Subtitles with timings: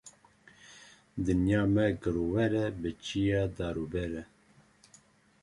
[1.25, 4.23] Dinya me girover e bi çiya, dar û ber e.